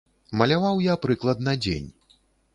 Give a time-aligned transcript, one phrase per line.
[0.41, 1.89] Маляваў я прыкладна дзень.